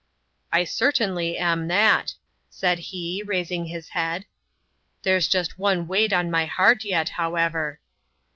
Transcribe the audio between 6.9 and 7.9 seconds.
however."